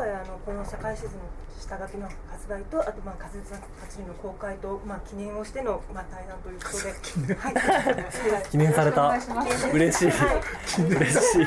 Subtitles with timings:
[0.00, 1.12] 回あのこの社会地図の
[1.60, 3.52] 下書きの発売とあとまあ風立
[3.96, 6.78] ちぬの公開とまあ記念をしてのまあ対談ということ
[7.26, 7.54] で、 はい、
[8.50, 9.14] 記念された。
[9.72, 10.12] 嬉しい、
[10.88, 11.46] 嬉しい。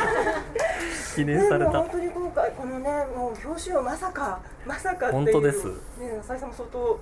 [1.16, 1.72] 記念された。
[1.72, 5.66] 本当に今回このねもう表紙をまさかまさか本当です。
[5.98, 7.02] ね浅井さんも相当こ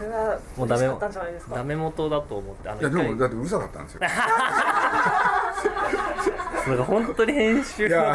[0.00, 0.88] れはもうダメ
[1.54, 4.00] ダメ元だと思ってあのいやでもだってうるさかったんですよ。
[6.62, 8.06] なんか本当に編集の方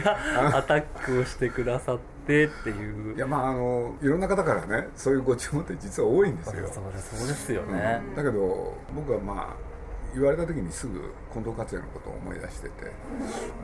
[0.00, 0.16] が
[0.56, 3.16] アタックをしてくださってっていう。
[3.16, 6.68] いやまああのいろんな方からねそういうご注文って実は多いんですよ。
[6.68, 9.66] そうですよね、うん、だけど僕はまあ
[10.14, 12.92] 言われた時にすぐ近藤克也のことを思い出してて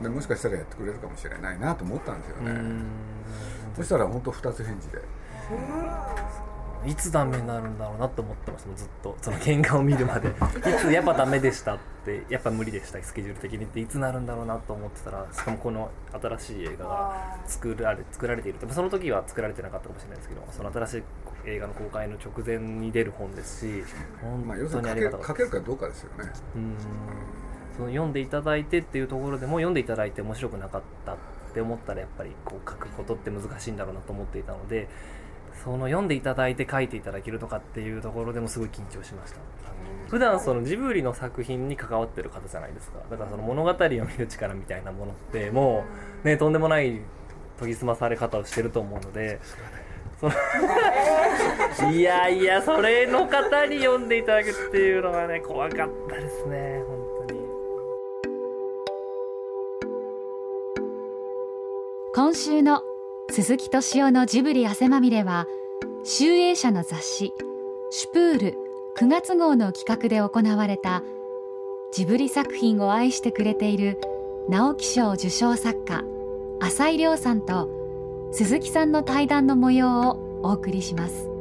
[0.01, 2.61] でもしかしたらやってくれるかもしれないなと思ったんですよね。
[3.75, 4.99] そしたら本当2つ返事で
[6.85, 9.17] いつダメになるんだろうなと思ってましたずっと。
[9.21, 10.29] その喧嘩を見るまで。
[10.29, 10.33] い
[10.79, 13.79] つやっぱダメでしたってやっぱ無理でしたスケジュール的にって。
[13.79, 15.89] いつなるんだろうなと思ってたらしかもこの
[16.21, 18.59] 新しい映画が作られ作られている。
[18.69, 21.03] その時は作られてなかったかもしれないですけどその新しい
[21.45, 23.83] 映画の公開の直前に出る本ですし
[24.21, 26.31] 本当にありがたか書けるかどうかですよね。
[26.55, 26.75] うん。
[27.75, 31.17] その読んでいただいてっていうところでも読んでいただいて面白くなかったっ
[31.53, 34.89] て思ったらやっぱりこう書くことって難しいんだろうなと思っていたので
[35.63, 39.37] その読んでいただいて書いていただけるとかっていうところでもすごい緊張しました。
[40.09, 42.99] 普段そのジブリの作品に関わってる方じゃないですか。
[43.09, 45.85] だからその物語を見る力みたいなものっても
[46.23, 46.99] うねとんでもない
[47.59, 49.39] 研ぎ澄まされ方をしてると思うので
[50.19, 50.33] その
[51.91, 57.41] いやいやそれの方に読んでいただくっていうのがね怖かったですね本当に。
[62.13, 62.83] 今週の
[63.35, 65.47] 鈴木敏夫のジブリ汗まみれは
[66.03, 67.33] 集英社の雑誌
[67.89, 68.57] シュプール
[68.95, 71.01] 9月号の企画で行われた
[71.91, 73.99] ジブリ作品を愛してくれている
[74.49, 76.03] 直木賞受賞作家
[76.61, 77.71] 浅井亮さんと
[78.31, 81.32] 鈴木さんの対談の模様をお送りします。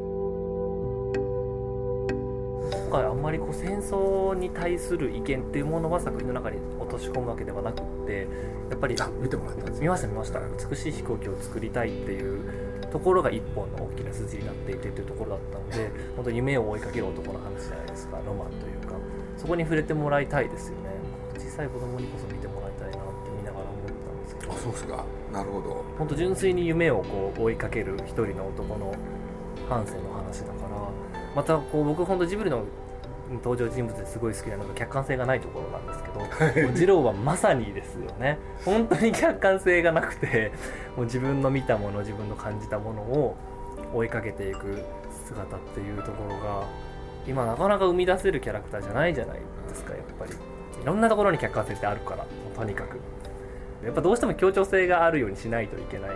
[2.93, 8.29] 回あんまりこう戦争に対する意見っていうものは作品の中に落とし込むわけではなくって
[8.71, 10.41] やっぱり見てもらったんです見ました見ました。
[10.71, 18.95] 美しい飛行機を作りたいっていうところが一本の大きな筋になっていてというところだったので本当に夢を追いかける男の話じゃないですかロマンというか。
[19.39, 20.91] そこに触れてもらいたいですよね。
[21.39, 24.53] 小さい子供にこそ見てもらいたいなって見ながら思ったんですけど。
[24.53, 25.05] あそうですか。
[25.33, 25.85] なるほど。
[25.99, 28.95] 本当純粋に夢をこう追いかける一人の男の
[29.69, 30.89] 半生の話だから
[31.35, 32.65] またこう僕本当ジブリの
[33.37, 38.39] 登場人物ですごい好きなのが客観性がないところなんですけど次郎はまさにですよね。
[38.65, 40.53] 本当に客観性がなくて
[40.97, 43.37] もう自分の見たもの自分の感じたものを
[43.95, 44.85] 追いかけていく
[45.27, 46.67] 姿っていうところが
[47.27, 49.39] 今なかなか生み出せるキャラクターじゃないじゃない
[49.69, 50.33] ですかやっぱり。
[50.33, 52.27] いろんなところに客観性ってあるから
[52.57, 52.99] とにかく。
[53.85, 56.11] やっぱどうしても協調性があるようにしないといけない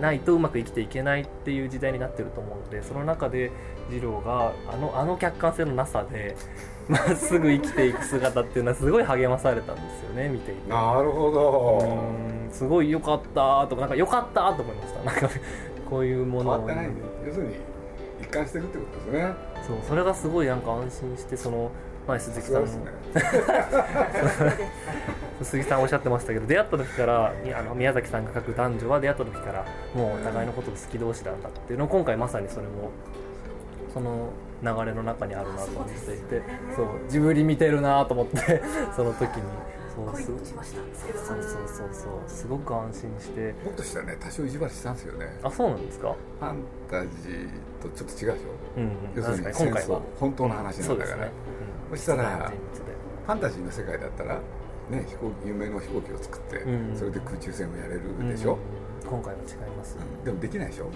[0.00, 3.50] ないとうまく生きていけないっていう時代になってると思うのでその中で
[3.90, 6.36] 二郎があのあの客観性のなさで
[6.88, 10.70] まっすぐ生きていく姿っていうのはすごい励まされたんですよね見ていて。
[10.70, 11.82] なるほど。
[12.52, 15.02] すごい良かったとかなんか良かったと思いました。
[15.02, 15.28] なんか
[15.90, 16.70] こういうものを。
[17.26, 17.56] 要するに
[18.20, 19.34] 一貫してるってことですね。
[19.66, 21.70] そうそれがすごいなんか安心してその
[22.06, 22.66] 前鈴木さん
[25.42, 32.90] 鈴木 さんおっしゃってましたけど出会った時からあの宮崎さんが書く男女は出会った時からもうお互いのことが好き同士なんだっていうのを今回まさにそれも
[33.92, 34.28] その
[34.62, 36.42] 流れの中にあるなと思っていて
[36.74, 38.62] そうジブリ見てるなと思って
[38.94, 39.42] その時に。
[39.96, 42.10] そうそうそうそうそう。
[42.26, 43.54] すごく安心して。
[43.64, 45.38] 僕としてはね多少意地張りしたんですよね。
[45.42, 46.14] あそうなんですか？
[46.38, 46.56] ファン
[46.90, 47.48] タジー
[47.80, 51.22] とちょっと違うでしょ、うんうん、要するに戦争本当の話なんだから、ね。
[51.22, 51.30] うん、
[51.90, 52.52] そしたら
[53.26, 54.40] ファンタジーの世界だったら
[54.90, 58.58] ね飛行機夢の飛行機を作って、うん、それで空中戦をやれるでしょ、
[59.02, 60.90] うん、今回は違います、でもできないでしょ、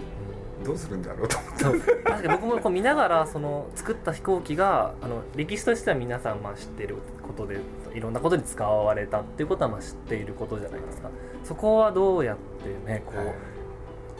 [0.64, 1.92] どうするんだろうと思って。
[2.04, 6.96] 確か僕もこう見ながらその作った飛行機があの歴史としては皆さんまあ知ってる
[7.26, 7.60] ことで
[7.94, 11.10] いろんなことに使われたっていうことはまあ知っていることじゃないですか。
[11.44, 13.34] そこはどうやってねこう、はい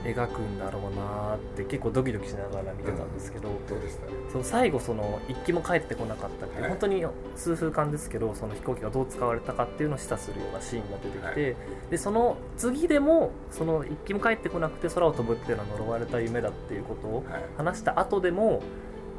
[0.05, 7.05] 描くんだろうなって結構ドキドキしながら見てたんですけど、うん、どうでしたその最後その一機も帰ってこなかったっていう、はい、本当に
[7.37, 11.56] 数分間ですけどその飛行機がどう使われたかっていうのを示唆するようなシーンが出てきて、はい、
[11.91, 17.25] でその次でもその一機も帰ってこなくて空を飛ぶっていうのは呪われた夢だっていうことを
[17.56, 18.62] 話した後でも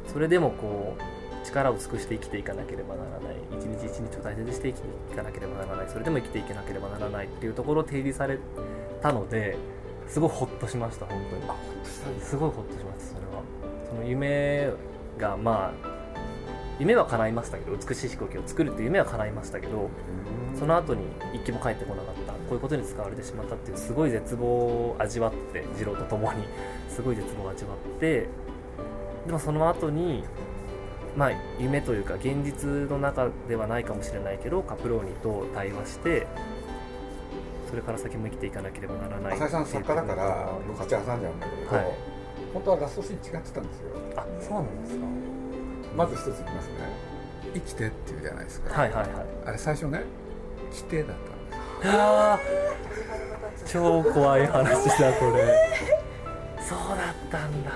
[0.07, 3.35] それでもこう力を尽くして生きていかなければならない。
[3.51, 5.89] 一日一日を大切にして生きていかなければならない。
[5.89, 8.37] それでも生きていけなければならないっていうところを提示され
[9.01, 9.57] たので
[10.11, 12.19] すごいホッとしました本当に。
[12.21, 13.43] すごいホッとしましたそれは。
[13.89, 14.69] その夢
[15.17, 15.91] がまあ
[16.79, 19.89] 夢は叶いましたけど美しい飛行機を作るっていう夢は叶いましたけど
[20.57, 21.03] その後に
[21.33, 26.43] 一機も帰ってこなかったんこういうことに使われてしまったっていうすごい絶望を味わって次郎と共に。
[26.89, 28.27] すごい絶望を味わって
[29.25, 30.25] でもその後に
[31.15, 36.27] まあ夢というか現実の中ではないかもしれないけどカプローニと対話して
[37.71, 39.33] それから先も生きていかなければならない。
[39.33, 41.85] 浅井さん作家だから口挟んじゃうんだけど、はい
[42.53, 43.87] 本当はラストシーン違ってたんですよ。
[44.17, 45.05] あそうなんですか。
[45.95, 46.73] まず一ついきますね。
[47.53, 49.09] 生きてって言うじゃないですか、はいはいはい。
[49.45, 50.03] あれ最初ね
[50.73, 55.55] 来てだったんですあー超怖い話だこれ。
[56.59, 57.71] そうだったんだ。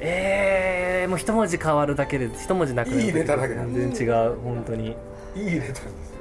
[0.00, 4.96] えー、もう一文字変わるだけで一文字なくなるいいネタだけ全然違う本当に。
[5.34, 6.15] いい入れたんですよ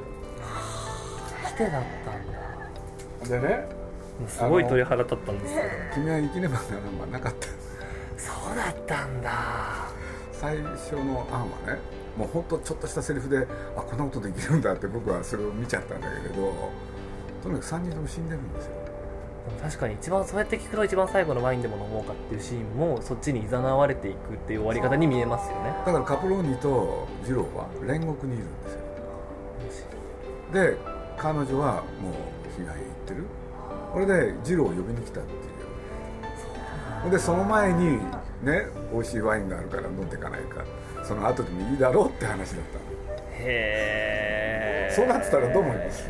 [1.55, 3.39] 来てだったんだ。
[3.41, 3.67] でね
[4.27, 5.67] すごい鳥肌立ったんですけど。
[5.93, 7.47] 君は生きねばならんはなかった。
[8.17, 9.31] そうだったんだ。
[10.31, 11.79] 最初の案はね
[12.17, 16.71] もう本当ちょっとしたセリフであこんなことできるんだって僕はそれを見ちゃったんだけれど
[17.43, 18.71] とにかく3人とも死んでるんですよ。
[19.47, 25.73] でも確かに一番そうやって聞くと一番最後のワインでも飲もうかっていうシーンもそっちに誘われていくっていう終わり方に見えますよね。
[25.85, 29.87] だからカプローニとジローは煉獄にいるんですよ。
[30.53, 32.13] で彼女はもう
[32.57, 33.25] 被害へ行ってる。
[33.93, 35.35] これでジローを呼びに来たってい
[37.07, 37.11] う。
[37.11, 37.97] でその前に
[38.41, 40.63] ね美味しいワインがあるから飲んでいかないか。
[41.03, 42.85] その後でもいいだろうって話だったの。
[43.39, 46.09] へえそうなってたらどう思います？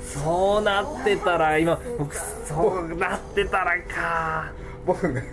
[0.00, 4.52] そうなってたら今僕そうなってたらか。
[4.86, 5.24] 僕ね。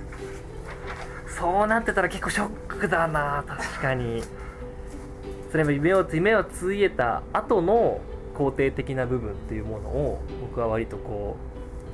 [1.28, 2.50] そうなってたら結構ショッ
[2.80, 4.24] クだな確かに。
[5.52, 8.02] それも夢を夢をついえた後の
[8.39, 11.36] 肯定的な部分っていうものを僕は割とこ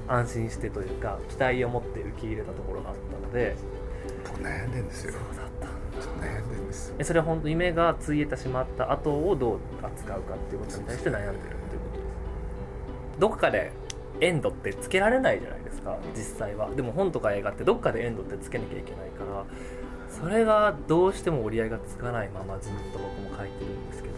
[0.07, 3.55] う安心してというか期待を持って受け入れたところがあったので
[4.23, 5.13] 僕悩んでんですよ。
[5.13, 5.67] そうだった。
[6.23, 6.95] 悩んでんですよ。
[6.99, 11.55] えそれは本当夢がついえてしまった後をどう扱うかっていうことに対して悩んでるっていうこ
[11.93, 12.03] とで
[13.15, 13.19] す。
[13.19, 13.71] どこかで
[14.21, 16.69] エンドってつけられないじゃないですか実際は。
[16.69, 19.45] でも本とか映画ってどっかでエンドってつけなきゃいけないから
[20.09, 24.14] それがどうしても折り合いがつかないままずっと僕も書いてるんですけど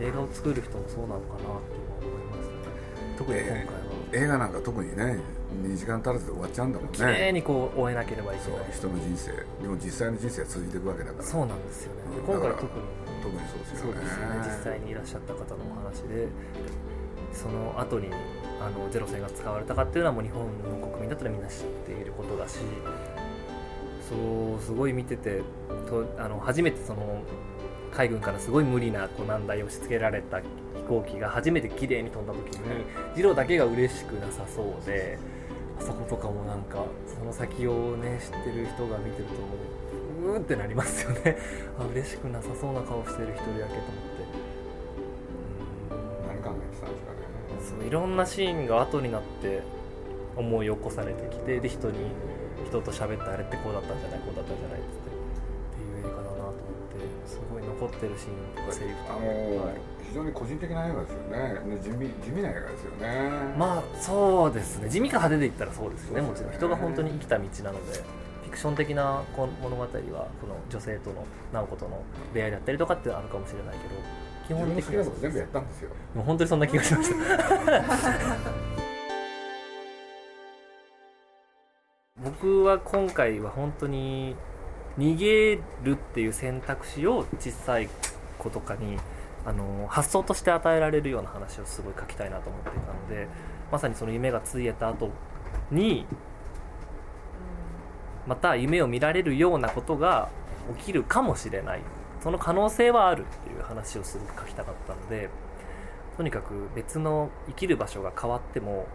[0.00, 3.16] 映画を作る人もそうなのかなって思いましたね。
[3.18, 3.66] 特に今回は。
[4.12, 5.20] 映画なんか特にね
[5.62, 6.96] 2時間足らずで終わっちゃうんだもんね。
[6.96, 8.72] 綺麗にこう終えなければいけない。
[8.72, 9.32] 人の人生。
[9.62, 11.24] でも実際の人生は続いていくわけだから。
[11.24, 12.70] そうなんですよねでうん今回特に。
[13.22, 14.00] 特にそうですよね。
[14.00, 14.44] ね。
[14.44, 16.28] 実際にいらっしゃった方のお話で
[17.32, 18.08] その後に
[18.60, 20.42] あのゼロ戦が使われたかっていうのはもう日本
[20.80, 22.58] の国民だったらみんな知っていることだし
[24.08, 25.42] そうすごい見てて
[25.88, 27.22] とあの初めてその
[27.92, 30.46] 海軍からすごい無理なこう難題を押し付けられた飛
[30.88, 32.84] 行機が初めて綺麗に飛んだ時に
[33.14, 35.18] 次郎だけが嬉しくなさそうで
[35.78, 39.38] あそことかもなんかその先をね知ってる人が見てるとも
[40.28, 41.38] ううーんってなりますよね。
[41.80, 44.20] あ嬉しくなさそうな顔してる一人だけと思って。
[46.28, 47.78] 何考えてたんですかね。
[47.80, 49.62] そういろんなシーンが後になって
[50.36, 51.96] 思い起こされてきてで人に
[52.66, 55.09] 人と喋ってあれってこうだったんじゃないこうだったんじゃないっつって
[58.00, 59.26] ってるシーンとかセリフとか、あの
[59.66, 59.76] はい
[60.08, 61.38] 非常に個人的な映画ですよね。
[61.70, 63.30] ね地味地味な映画ですよね。
[63.56, 64.88] まあそうですね。
[64.88, 66.22] 地味か派手で言ったらそうですよね。
[66.22, 66.52] もちろん。
[66.52, 69.98] 人が本当に生きた道なのでフィクション的なこの物語はこ
[70.48, 72.02] の女性との直子との
[72.34, 73.94] 出会いだったりとかっていうのはあるかもしれないけど
[74.48, 75.90] 基本的には全部やったんですよ。
[76.16, 77.16] もう本当にそんな気がしました
[82.24, 84.34] 僕は今回は本当に
[85.00, 87.88] 逃げるっていう選択肢を小さい
[88.38, 88.98] 子とかに
[89.46, 93.26] あの発想として与えられるような話をすごい書きたいなと思っていたので
[93.72, 95.10] まさにその夢がついえた後
[95.70, 96.04] に
[98.26, 100.28] また夢を見られるようなことが
[100.76, 101.80] 起きるかもしれない。
[102.22, 105.30] その可能性はあるっていう話をすごく書きたかったので
[106.16, 108.86] とにかく別の生きる場所が変わっても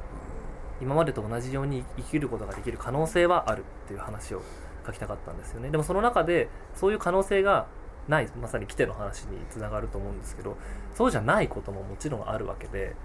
[0.79, 4.43] 今までと同じように生きることができる可能性はあるっていう話を
[4.85, 5.69] 書きたかったんですよね。
[5.69, 7.67] でもその中でそういう可能性が
[8.07, 10.57] ないまさに来ての話につながると思うんですけど
[10.93, 12.95] そうじゃないことももちろんあるわけで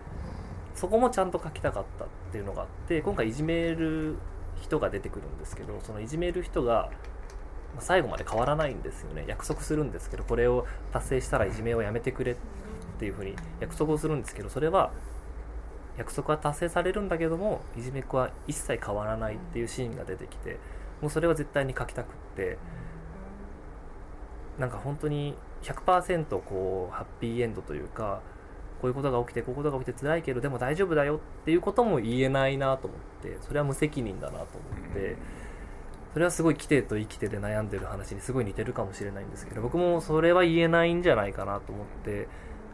[0.75, 4.17] そこもちゃんと書きたかったっていうのがあって今回いじめる
[4.61, 6.91] 人が出てくるんですけどそのいじめる人が
[7.79, 9.25] 最後まで変わらないんですよね。
[9.27, 12.37] 約束するんですけどこれを達成したらいじめをやめてくれっ
[12.99, 14.91] ていうふうに約束をするんですけどそれは
[15.97, 20.59] 約束は達成されるんだけどもいじめっ子は一切変わらないっていうシーンが出てきて
[21.01, 22.59] もうそれは絶対に書きたくって。
[24.61, 28.21] なんか本当に100%こうハッピーエンドというか
[28.81, 35.17] こういうことが起きてこういうことが起きて辛いけどでも大丈夫だよっていうことも言えないなと思ってそれは無責任だなと思って
[36.13, 42.29] それはすごい来てと生きてで悩んでる話にすごい似てるかもしれないんですけど僕もそれは言えないんじゃないかなと思って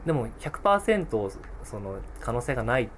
[0.07, 1.31] でも100%
[1.65, 2.89] その可能性がないっ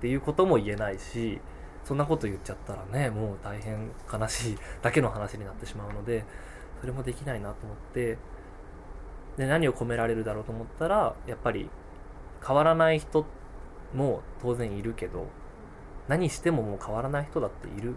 [0.00, 1.40] ていうことも言えないし
[1.84, 6.24] そんなこと言っちゃったらねもう大変悲しいだけの話になってしまうので
[6.80, 8.18] それもできないなと思って
[9.36, 11.68] で何を込められるだろうと思ったらやっぱり
[12.46, 13.26] 変わらない人
[13.94, 15.26] も当然いるけど
[16.08, 17.94] 何してももう変わらない人だっている。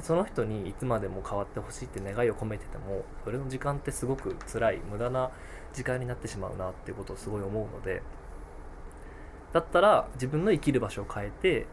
[0.00, 5.30] その人にいつまでも変わってほしいって願いを込めててもそれの時間ってすごく辛い無駄な
[5.74, 8.02] 時間になってしまうなっていうことをすごい思うので
[9.52, 11.66] だったら自分の生きる場所を変えて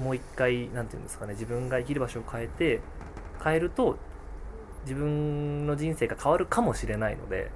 [0.00, 2.80] もう一回何て言うんですかね自分が生きる場所を変えて
[3.42, 3.98] 変えると
[4.84, 7.50] 自分の人生が変わるかもしれないので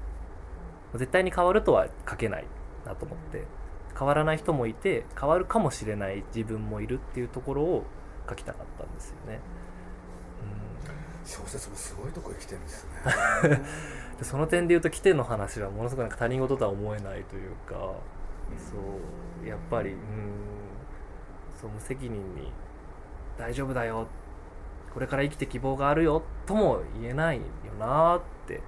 [0.94, 2.44] 絶対に変わるとは書けない
[2.84, 3.44] なと思って
[3.98, 7.84] 変わらない人もいて変わるかもしれない自分もいるっていうところを
[8.28, 9.40] 書きたかったんですよね。
[11.24, 12.90] 小説もすごいとこ生きてるんですね
[14.18, 17.74] でその点で言うと来ての話はものすごくなんか他人事とは思えないというか、
[18.58, 18.76] そ
[19.44, 19.96] うやっぱりうん
[21.64, 22.52] そう無責任に
[23.38, 24.06] 「大丈夫だよ」
[24.92, 26.22] これから生きて希望があるよ。
[26.46, 27.42] とも言えないよ
[27.80, 28.60] なって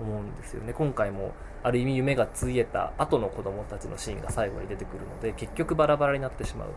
[0.00, 0.72] 思うんですよね。
[0.72, 6.68] 今回もある意味夢がついえた後の子供たちのシーンが最後に出てくるので結局バラバラになってしまう。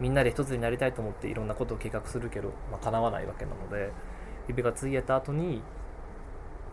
[0.00, 3.90] みんなで一つになりたいと思っていろんなことを計画するけど、まあ、叶わないわけなので
[4.46, 5.62] 夢がついえた後に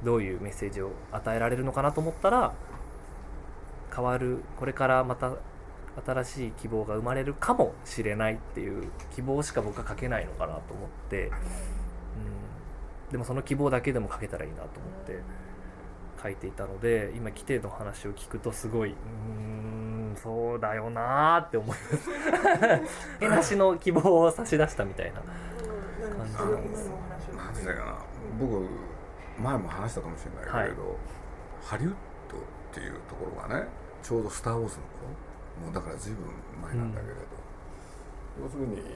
[0.04, 2.54] どういうメッセージを与えられるのかなと思ったら
[3.96, 5.32] 変わるこれからまた
[6.04, 14.72] 新しい希望が生まれるかもしれないっていう希望しか僕は書けないのかなと思って、うん、でもその希望だけでも書けたらいいなと思っ
[15.06, 15.22] て
[16.22, 19.42] 書いていたので今規定の話を聞くとすごいうー
[20.14, 22.10] んそうだよなーって思います。
[23.20, 26.90] 絵なしの希望を差し出したみたいな感じなんです。
[27.36, 27.96] 何時代かな
[28.40, 28.66] 僕
[29.38, 30.96] 前も話したかもしれないけれど、はい、
[31.64, 31.92] ハリウッ
[32.30, 32.42] ドっ
[32.74, 33.68] ていうところがね
[34.02, 36.26] ちょうど「スター・ウォーズ」の頃もうだから随分
[36.62, 37.22] 前なんだけれど、
[38.38, 38.96] うん、要するに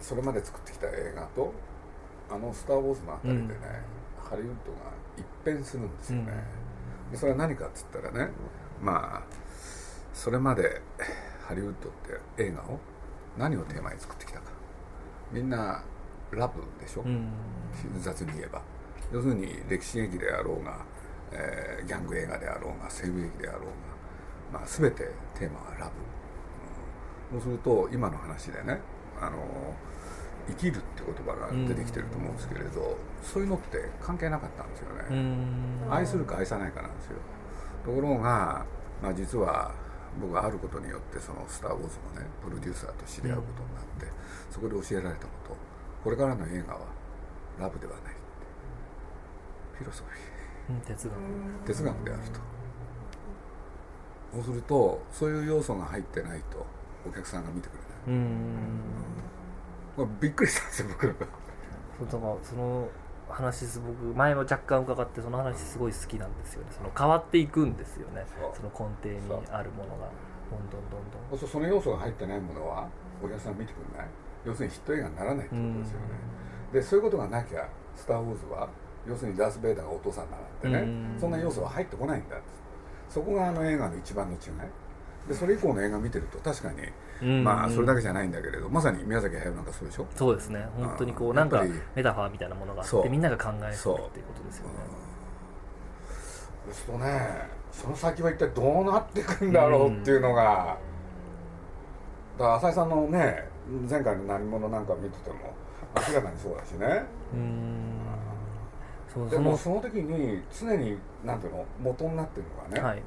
[0.00, 1.52] それまで作ってきた映画と
[2.30, 6.32] あの「スター・ウォーズ」のあたりでね、うん、ハリウッドが一変するんですよね、
[7.12, 8.32] うん、それは何かっつったらね
[8.80, 9.22] まあ
[10.14, 10.80] それまで
[11.46, 11.92] ハリウッドっ
[12.36, 12.78] て映画を
[13.36, 14.50] 何をテーマに作ってきたか。
[15.32, 15.82] みんな
[16.30, 17.28] ラブでしょ、うん、
[18.00, 18.62] 雑に言えば。
[19.12, 20.84] 要するに歴史劇であろうが、
[21.32, 23.68] えー、ギャング映画であろうが西部劇であろうが、
[24.52, 25.90] まあ、全てテーマはラ
[27.30, 28.80] ブ、うん、そうすると今の話でね
[29.20, 29.38] あの
[30.48, 35.04] 生きるって言葉が出てきてると思うんですけれど、うん、そういうのって関係なかったんですよね、
[35.88, 37.16] 愛するか愛さないかなんですよ。
[37.84, 38.64] ところが、
[39.02, 39.72] まあ、実は
[40.20, 44.06] 僕はあることによってその「スター・ウォーズ」のねプロデューサーと知り合うことになって、
[44.50, 45.56] そこで教えられたこと。
[46.02, 46.80] これからの映画は
[47.60, 48.14] ラブではない
[49.74, 51.16] フィロソフィー、哲学。
[51.66, 52.40] 哲学であると
[54.32, 56.64] そうするとそういう要素が入ってないと
[57.08, 57.78] お客さんが見てくれ
[58.12, 58.20] ない。
[59.98, 61.14] うん、びっくりしたんですよ僕ら。
[61.98, 62.88] そうだからその
[63.28, 66.68] 話僕前も若干伺ってその話すごい好きなんですよね。
[66.70, 68.24] その変わっていくんですよね。
[68.54, 70.08] その根底にあるものが。
[70.50, 71.48] どんどんどんどん。
[71.48, 72.88] その要素が入ってないものは
[73.22, 74.08] お客さん見てくれない。
[74.44, 76.06] 要するにヒット映画にならないってことですよね。
[76.72, 78.68] でそういうことがなきゃ「スター・ウォーズ」は
[79.06, 81.18] 要するにダース・ベイダーがお父さんなんてね。
[81.20, 82.36] そんな要素は入ってこないんだ
[83.10, 84.40] そこがあの映画の一番の違い。
[85.28, 86.70] でそれ以降の映画見てると確か
[87.20, 90.06] に、まあそれだけじゃないんだけれどまさに宮崎駿なんかそうでしょ？
[90.16, 90.66] そうですね。
[90.76, 91.62] 本当にこうなんか
[91.94, 94.74] メタファーみたいなものがあってみんなが考えるっていうことですよね。
[96.64, 100.78] そうするとねその先は一体どうなっていくんだろうっていうのが、
[102.38, 103.48] だから浅井さんのね
[103.88, 105.36] 前回の何者なんか見てても
[106.08, 107.04] 明らかにそうだしね。
[107.34, 108.00] うん
[109.30, 113.02] でもその時に常になんていうの元になってるのがね、はい、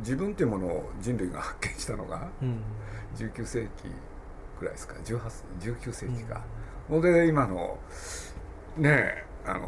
[0.00, 2.62] 自分っていうものを人類が発見したのが、うん、
[3.16, 3.90] 19世紀
[4.58, 4.94] くらいですか。
[5.04, 5.20] 18
[5.60, 6.42] 19世紀か、
[6.88, 7.78] うん、で今の
[8.76, 9.66] ねあの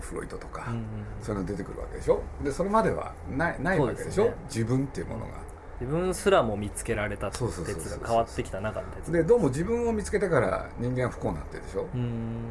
[0.00, 0.84] フロイトとか、うん、
[1.22, 2.22] そういうの出てくるわけでしょ？
[2.44, 5.32] でそれまではないないわけでしょ、ね、自分っていうものが。
[5.80, 11.86] 自分すらも見つけられた鉄が変わってきた中の鉄でどうも自分を見つけてから人間は不幸になってるでしょ？
[11.94, 12.42] うん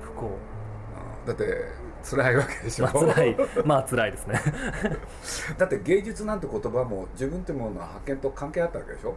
[0.00, 0.30] 不幸。
[1.26, 1.44] だって
[2.02, 3.36] 辛いわけでしょ、まあ、辛い。
[3.64, 4.40] まあ辛いですね。
[5.58, 9.14] だって芸術なんて言葉も自分ってものは発見と関係あったわけでしょ。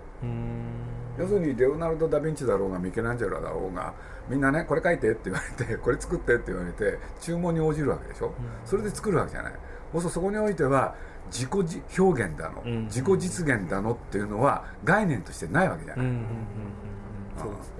[1.18, 3.94] 要するにレオナルド・ダ・ヴィンチだろうがミケランジェロだろうが
[4.28, 8.32] みんなねこれ書いてって言われて これ作ってって言われて注文に応じるわけでしょ、う
[8.66, 9.54] それで作るわけじゃない。
[9.92, 10.96] そうするとそこにおいては
[11.32, 16.08] 自己表現だの、自己実現だのっていうのは概念としてないわけじゃない、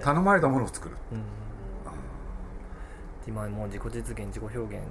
[0.02, 0.96] 頼まれたものを作る、
[3.28, 4.84] 今もう自己実現自己表現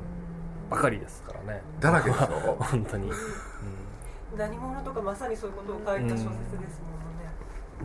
[0.71, 1.63] ばかりですからね。
[1.81, 2.57] だらけでしょ？
[2.61, 6.61] 本当に、うん、何者とかまさにそういうことを書いた小説ですもん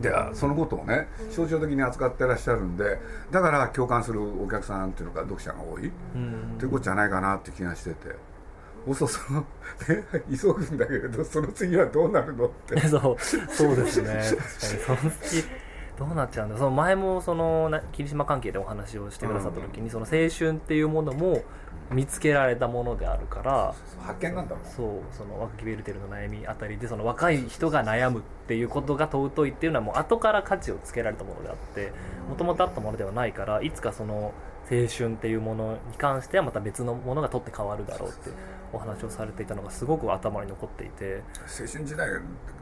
[0.00, 2.98] でそのことをね象徴的に扱ってらっしゃるんで
[3.30, 5.92] だから共感するお客さんっていうのか読者が多い、
[6.58, 8.14] ということじゃないかなって気がしてて。
[8.94, 9.46] そうその、ね、
[10.34, 12.80] 急ぐんだけれどその次はどうなるのって。
[12.88, 14.08] そうそうですね。
[14.08, 14.98] 確かに。
[14.98, 15.44] その次
[15.98, 21.42] どうなっちゃうんだその前もその霧島関係でお話をしてくださった時に、うん、その青春っていうものも
[21.90, 24.68] 見つけられたものであるから発見なんだろう。
[24.68, 31.92] そうその若きベルテルの悩みあたりでその若い人が悩むっていうことが尊いっていうのはもう後から価値をつけられたものであって
[32.28, 34.32] もともとあったものではないからいつかその
[34.70, 38.30] 青春っていうものに関してはまた別のものが取って変わるだろうって
[38.72, 41.22] お話をされていたのがすごく頭に残っていて。
[41.46, 42.08] 青春時代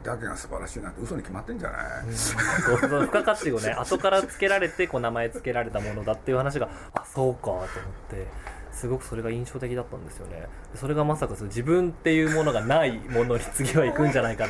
[0.03, 7.65] だけが素晴らしいなんて嘘に決まってんじゃない、うん、付加価値をね後から付けられてこう名前付けられたものだっていう話があそうかと思っ
[8.09, 8.57] て。
[8.77, 10.45] すごくそれが印象的だったんですよね。
[10.75, 14.49] それがまさかその自分っていうものがないものに次は行くんじゃないかっ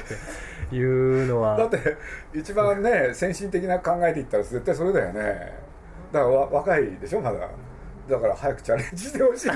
[0.69, 1.55] ていうのは。
[1.55, 1.95] だって
[2.33, 5.66] 一番ね先進的な考えでいったら絶対それだよね
[6.11, 7.49] だから若いでしょまだ。
[8.09, 9.51] だから早くチャレンジしてほしい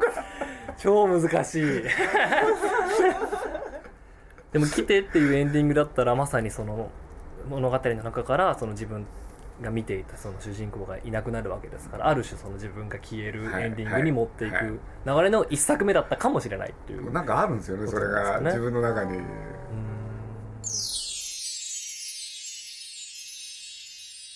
[0.78, 1.84] 超難しい。
[4.52, 6.90] でも「来て」っていうエンディングだったらまさにその
[7.48, 9.06] 物語の中からその自分
[9.60, 19.20] が見ていたその主人公がいなくなるわけですからある種その自分が消えるエンディングに持っていく流れの一作目だったかもしれないっていう、なんかあるんですよねそれが自分の中に。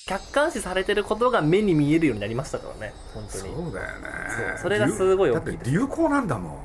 [0.09, 2.95] 客観視されてることが目に見えるようになりましたからね。
[3.13, 3.55] 本当に。
[3.55, 4.09] そうだよね。
[4.57, 6.61] それがすごい大きいだって流行なんだもん、うん。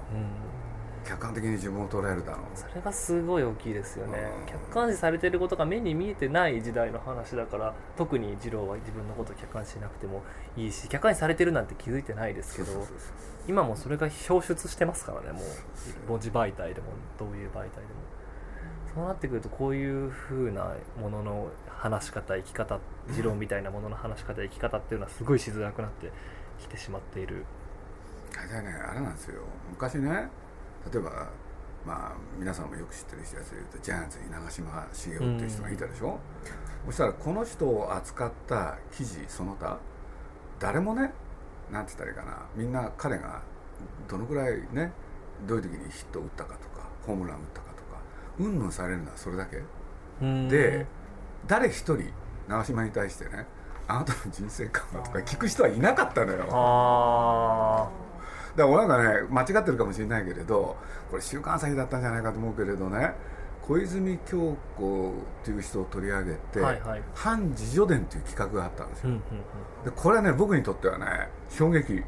[1.06, 2.42] 客観的に自分を捉えるだろう。
[2.56, 4.32] それがすごい大きいですよね。
[4.48, 10.24] 客観視されてることが目に見えてない時代の話だから特に二郎は自分のことを客観視しなくても
[10.56, 12.88] いいし客観視されてるなんて気づいてないですけど
[13.46, 15.42] 今もそれが表出してますからねもう。
[16.08, 16.88] 文字媒体でも
[17.20, 18.03] どういう媒体でも
[18.94, 22.80] そうなってくるとこういうふうなものの話し方生き方
[23.12, 26.12] 持論みたいなものの話し方生き方っていうのはすごいしづらくなって
[26.60, 27.46] きてしまっている。
[28.38, 29.42] あれねあれなんですよ。
[29.70, 30.30] 昔ね
[30.92, 31.30] 例えば
[31.86, 36.20] まあ皆さんもよく知ってる人やつでいうとジャイアンツに長嶋茂雄っていう人がいたでしょ、
[36.86, 39.80] うん、そしたらこの人を扱った記事その他
[40.60, 41.12] 誰もね
[41.72, 43.42] なんて言ったらいいかなみんな彼が
[44.08, 44.92] どのぐらいね
[45.46, 47.73] どういう時にヒットを打ったかとかホームラン打ったか
[48.40, 49.62] うんぬんされるのはそれだけ。
[50.50, 50.86] で
[51.48, 52.12] 誰一人
[52.48, 53.46] 長嶋に対してね
[53.88, 56.40] あなたの人生観はとか聞く人はいなかったのよ。
[58.56, 60.78] だからなんかね間違ってるかもしれないけれど
[61.10, 63.14] これ週刊朝日だったんじゃないかと思うけれどね
[63.68, 72.04] 小泉京子っていう人を取り上げて「はいはい、反自助伝」っていう企画があったんですよ、うんうんうん、でこれはね僕にとってはね衝撃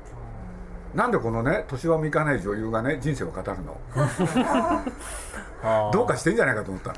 [0.96, 3.78] なんでこのね年はもいかない女優がね人生を語るの？
[5.92, 6.96] どうかしてんじゃないかと思ったの？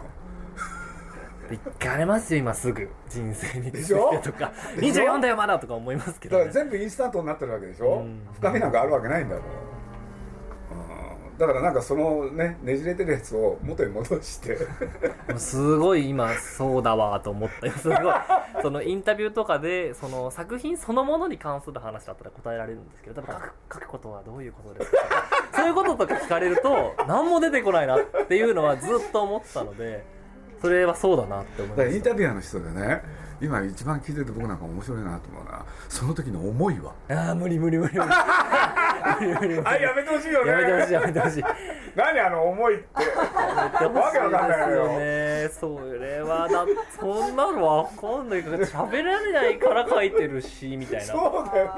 [1.49, 2.87] 行かれますよ今すぐ。
[3.09, 4.51] 人生についてとか。
[4.75, 9.51] 24 だよまだとか思いますけど、ね、だから全部インスタントになってるわけでしょ、うん、深みなんかあるわけないんだもん、うん、
[11.37, 14.57] だからなんかそのねねじれてるやつを元に戻して。
[15.37, 17.99] すごい今そうだわと思った すごい。
[18.61, 24.97] そのインタビューとかでその作品そのものに関する話だったら答えられるんですけど多分書く書くことはどういうことですか。
[25.53, 30.05] そういうこととか聞かれると何も出てこないなっていうのはずっと思ってたので
[30.61, 31.95] それはそうだなって思います。
[31.95, 33.03] インタビュアーの人でね
[33.39, 36.93] 今一番聞いてて僕なんか面白いなと思うなその時の思いは。
[37.09, 38.09] ああ無理無理無理無理
[39.65, 40.51] あやめてほしいよね。
[40.51, 41.43] やめてほしいやめてほしい。
[41.95, 42.93] 何あの思いって。
[42.95, 44.87] わけわかんないよ。
[44.99, 45.49] ね。
[45.49, 46.65] それはだ
[46.99, 51.05] そんなのわかんないから喋られないから書いてるしみたいな。
[51.05, 51.71] そうだよね。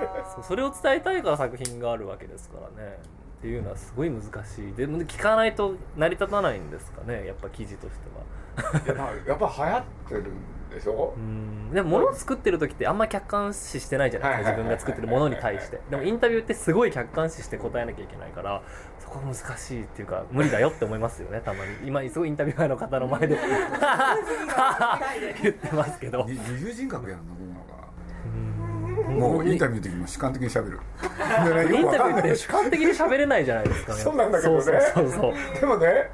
[0.47, 2.97] それを伝えたいから作品があるわけですからね。
[3.39, 4.73] っていうのはすごい難しい。
[4.73, 7.25] でも聞かないと成り立たないんですかね。
[7.25, 8.23] やっぱ記事としては。
[9.25, 10.25] やっぱ流行ってるん
[10.73, 11.13] でしょ？
[11.17, 11.71] うん。
[11.73, 14.37] でも物を作ってる時ってあんま客観視してないじゃない？
[14.39, 15.79] ですか自分が作ってるものに対して。
[15.89, 18.61] でもインタビューってすごい客観視して答えなきゃいけないから
[18.99, 21.71] そこが難しいっていうか無理だよって思いますよねたまに。
[21.87, 23.37] 今すごいインタビュアーの方の前で。
[25.43, 26.25] 言ってますけど。
[26.27, 27.79] 二重人格やるのどうなのかな
[29.09, 30.79] もうインタビューの時も主観的にしゃべる。
[31.75, 33.93] インタビューって主観的にしゃべれないじゃないですか。
[33.95, 34.61] ねそうなんだけどね。
[34.61, 35.33] そうそうそう。
[35.59, 36.09] でもね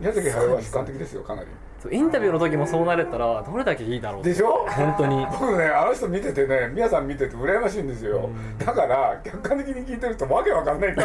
[0.00, 1.48] 宮崎駿は主観的ですよかなり。
[1.92, 4.66] インタビューの時もそうなれたらどれだけいいだろうでしょ？
[4.68, 5.24] 本当に。
[5.26, 8.30] 僕ねあの人見ててね皆さん見てて羨ましいんですよ。
[8.58, 11.04] だから客観的に聞いてるとわけわかんないんだ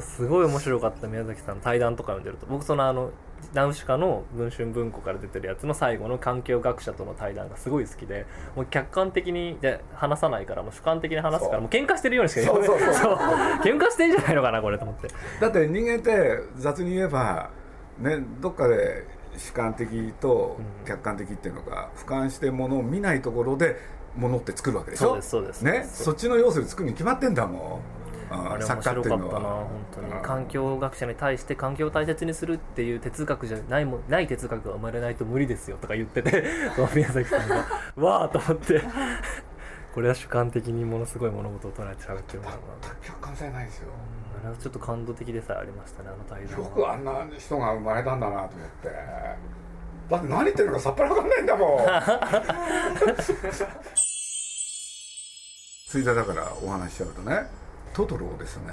[0.00, 2.46] すごい面白かった宮崎さんの対談とか読んでると。
[2.46, 3.10] 僕そのあの
[3.54, 12.66] ナウシカの文春文庫から出てるやつの最後の環境学者との対談がすごい好きでもう客観的にで話さないからもう主観的に話すからもう喧嘩してるようにしか言わない。
[12.66, 13.14] そうそうそう。
[13.62, 15.08] 喧嘩してんじゃないのかなこれと思って。
[15.40, 17.50] だって人間って雑に言えば
[17.98, 19.06] ねどっかで
[19.36, 23.76] 主観的と客観的っていうのが俯瞰してものを見ないところで
[24.16, 25.10] ものって作るわけでしょ？
[25.10, 25.62] そうですそうです。
[25.62, 25.88] ね？
[25.88, 27.80] そっちの要素で作るに決まってんだもん
[28.30, 30.12] あれ面白かったな本当に。
[30.22, 36.44] 環境学者に対して環境を大切にするっていう哲学じゃないも ない哲学が生まれないと無理ですよとか言ってて
[36.94, 37.64] 宮崎さんが
[37.96, 38.82] わあと思って。
[39.94, 42.56] これは主観的にものすごい物事を捉えて喋ってるんだな
[43.02, 43.88] 客観性ないですよ。
[44.40, 46.58] あれはちょっと感動的でさえありましたねあの対談。
[46.58, 48.90] よくあんな人が生まれたんだなと思って。
[50.08, 51.78] だって何言ってるのかさっぱり分かんないんだもん。
[55.88, 57.46] ついでだからお話しちゃうとね
[57.92, 58.72] トトロをですね。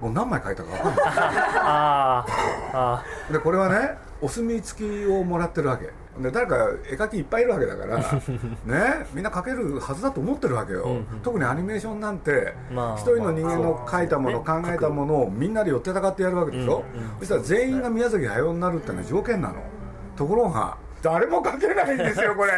[0.00, 1.04] もう何枚書いたか分かんない。
[1.06, 2.24] あ
[2.72, 5.90] あでこれはねお墨付きをもらってるわけ。
[6.20, 6.56] で誰か
[6.88, 7.98] 絵描きいっぱいいるわけだから
[8.64, 11.04] ねみんな描けるはずだと思ってるわけよ、うんうん。
[11.24, 19.54] 特にアニメーションなんてまあ一人の人間の描いたもの、まあ考えたものをみんなで寄ってたかってやるわけでしょ、うんうんそしたら全員が宮崎駿になるってのが条件なの。
[20.14, 22.52] ところが誰も描けないんですよこれ。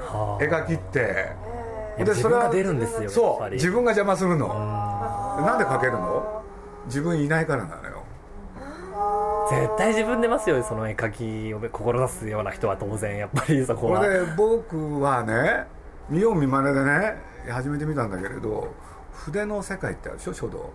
[0.00, 0.44] はあ。
[0.44, 1.32] 絵描きって
[1.98, 4.46] いや自分が出るんですよやっそう自分が邪魔するの。
[4.46, 5.44] うん。
[5.44, 6.42] なんで描けるの？
[6.86, 8.02] 自分いないからなのよ。
[9.50, 11.10] 絶対自分出ますよその絵描
[11.50, 13.18] きを志すような人は当然。
[13.18, 14.00] やっぱりそこは。
[14.00, 15.66] これで僕はね
[16.08, 17.16] 見よう見まねでね
[17.48, 18.72] 初めて見たんだけれど
[19.12, 20.72] 筆の世界ってあるでしょ書道、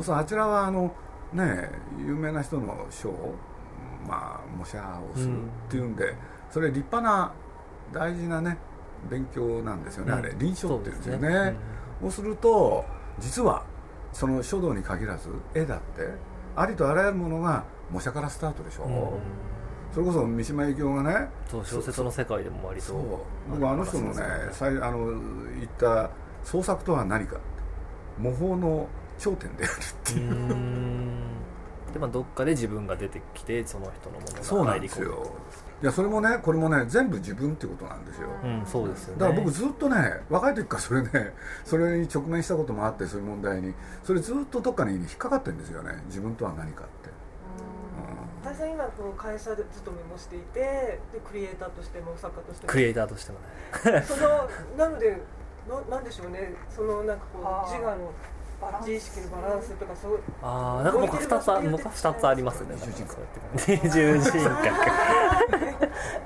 [0.00, 0.92] そうあちらはあの
[1.32, 3.34] ね有名な人の書を
[4.06, 6.14] まあ模写をするっていうんで、
[6.50, 7.32] それ立派な
[7.92, 8.58] 大事なね
[9.10, 10.18] 勉強なんですよね、うん。
[10.18, 11.28] あれ臨書っていうんですよね。
[12.00, 12.84] そうですると
[13.18, 13.64] 実は
[14.12, 16.08] その書道に限らず絵だって
[16.56, 18.92] ありとあらゆるものが模写からスタートでしょ、うん。
[19.92, 22.98] それこそ三島由紀夫がねそう小説の世界でも割とそう。
[23.50, 26.10] 僕あの人のね最あの言った
[26.44, 27.38] 創作とは何か
[28.18, 30.30] 模倣の頂点であるっていう
[31.92, 35.06] でまあどっかで自分が出てきてその人のものがそうなん入り込む。
[35.06, 35.34] ですよ
[35.80, 38.28] いやそれもねこれもね全部自分ってことなんですよ。
[38.42, 39.20] うんそうですよね。
[39.20, 43.74] だから僕ずっとね若い時からそれね それに直面したこともあってそういう問題に。
[44.02, 46.02] それずっとどっかに引っかかってるんですよね。
[46.06, 47.10] 自分とは何かって。
[48.42, 52.72] 私は今この会社で勤めもしていてでクリエイターとしても作家としても。
[52.72, 53.38] クリエイターとしても
[53.92, 54.02] ね。
[54.02, 55.20] そのなので
[55.68, 56.54] ななんでしょうね。
[56.68, 58.10] そのなんかこう自我の
[58.60, 62.74] バランス自意識のバランスとかそうああなんか僕二つあ僕は二つありますね。
[62.76, 63.20] 二重人格
[63.56, 64.48] 二重人格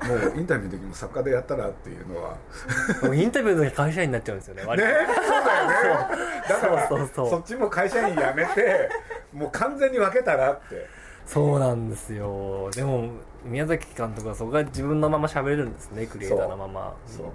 [0.07, 2.35] もうインタビューの時も作家でやったらっていうのは。
[3.03, 5.13] もうインタビューの時会社員になっちゃうんですよね割ねと。
[5.21, 6.15] そうだよね
[6.49, 7.09] だからそうそう。
[7.13, 8.89] そうそっちも会社員辞めて
[9.31, 10.87] もう完全に分けたらって。
[11.25, 12.69] そうなんですよ。
[12.71, 13.09] でも
[13.45, 16.93] 宮崎監督はそこが自分のまま喋れるんですねクリエイターのまま。
[17.05, 17.25] そう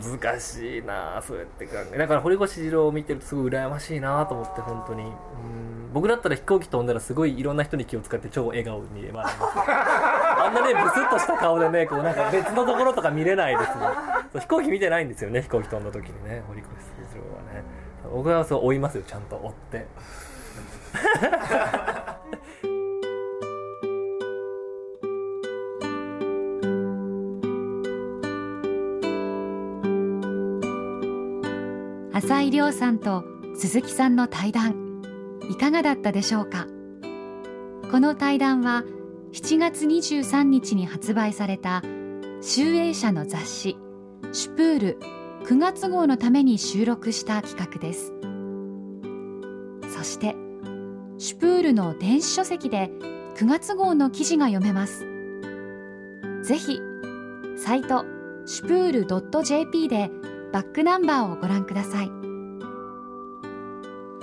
[0.00, 5.02] 難しいなそうやって考えだから堀越二郎を見てるとすごい羨ましいなと思って本当に。
[5.04, 5.12] うん
[5.92, 9.36] 僕だったら飛行機飛んだらすごいいろんな人に気を使って超笑顔に笑います。
[9.44, 13.86] あんなねブスッとした顔でねこうなんか別のところとか見れないですね
[14.32, 16.68] そう飛行機見てないんですよね飛行機飛んだ時にね堀越
[17.14, 17.62] 二郎はね。
[18.10, 19.86] 僕はそう追いますよちゃんと追って。
[32.52, 33.24] 亮さんと
[33.56, 35.02] 鈴木さんの対談
[35.50, 36.66] いかがだったでしょうか？
[37.90, 38.84] この対談は
[39.32, 41.82] 7月23日に発売された
[42.42, 43.76] 集英社の雑誌
[44.32, 44.98] 「シュプール」
[45.44, 48.12] 9月号のために収録した企画です。
[49.88, 50.36] そして
[51.18, 52.90] シュプールの電子書籍で
[53.36, 55.06] 9月号の記事が読めます。
[56.42, 56.80] ぜひ
[57.56, 58.04] サイト
[58.44, 60.10] シュプール .jp で
[60.52, 62.10] バックナンバーをご覧ください。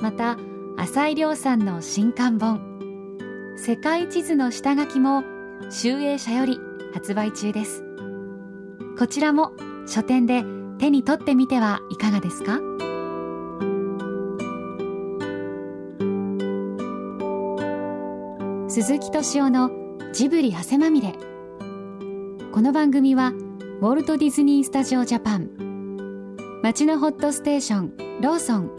[0.01, 0.37] また
[0.77, 2.61] 浅井亮さんの新刊本
[3.57, 5.23] 「世界地図の下書き」も
[5.69, 6.57] 集英社より
[6.93, 7.83] 発売中です。
[8.97, 9.51] こちらも
[9.85, 10.45] 書店で
[10.77, 12.59] 手に取ってみてはいかがですか？
[18.69, 19.71] 鈴木敏夫の
[20.13, 21.13] ジブリ汗まみれ。
[22.51, 23.33] この番組は
[23.81, 25.49] ウォルト・ディズニー・スタジオ・ジャパン。
[26.63, 28.78] 町のホットステーションローソン。